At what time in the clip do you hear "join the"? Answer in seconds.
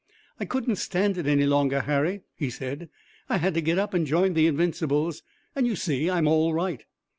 4.07-4.47